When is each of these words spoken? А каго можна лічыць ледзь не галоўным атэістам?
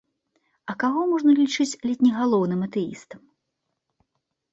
А 0.71 0.73
каго 0.83 1.01
можна 1.11 1.31
лічыць 1.39 1.77
ледзь 1.89 2.01
не 2.05 2.09
галоўным 2.19 2.61
атэістам? 2.69 3.21